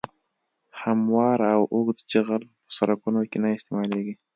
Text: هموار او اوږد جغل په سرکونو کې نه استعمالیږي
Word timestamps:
هموار 0.81 1.39
او 1.53 1.61
اوږد 1.73 1.99
جغل 2.11 2.43
په 2.63 2.69
سرکونو 2.77 3.21
کې 3.29 3.37
نه 3.43 3.49
استعمالیږي 3.57 4.13